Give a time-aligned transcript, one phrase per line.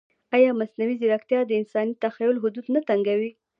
[0.35, 3.31] ایا مصنوعي ځیرکتیا د انساني تخیل حدود نه تنګوي؟